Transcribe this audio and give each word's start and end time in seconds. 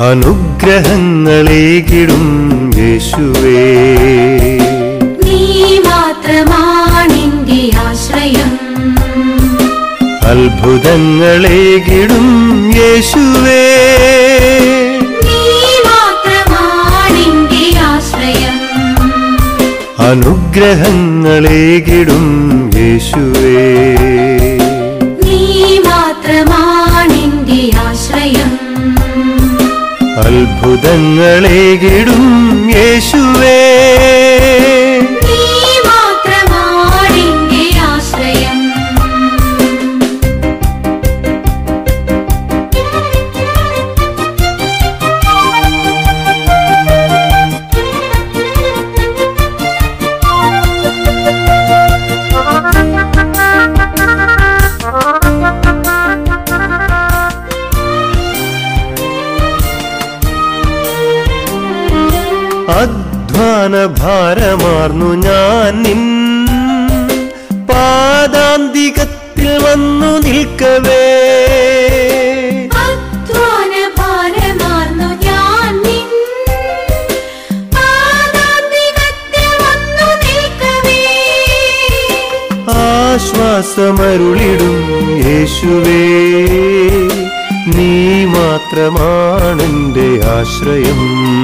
അനുഗ്രഹങ്ങളേകിടും 0.00 2.24
യേശുവേ. 2.76 3.96
നീ 5.24 5.78
മാത്രമാണെന്റെ 5.78 7.78
ആശ്രയം. 7.78 8.58
അത്ഭുതങ്ങളേകിടും 10.22 12.26
യേശുവേ. 12.76 13.64
അനുഗ്രഹങ്ങളേകിടും 19.98 22.26
യേശുവേ. 22.74 23.96
നീ 25.24 25.78
മാത്രമാണെന്റെ 25.78 27.78
ആശ്രയം. 27.78 28.50
അത്ഭുതങ്ങളേകിടും 30.18 32.24
യേശുവേ. 32.76 33.83
അധ്വാന 62.68 63.86
ഭാരമാർന്നു 63.86 65.14
ഞാൻ 65.14 65.82
നിൻ 65.82 66.46
പാദാന്തികത്തിൽ 67.66 69.58
വന്നു 69.58 70.18
നിൽക്കവേ. 70.18 71.04
ശ്വാസമരുളിടും. 72.74 74.44
ആശ്വാസമരുളിടും 82.68 85.26
യേശുവേ. 85.26 86.06
നീ 87.66 88.24
മാത്രമാണെന്റെ 88.24 90.26
ആശ്രയം. 90.26 91.43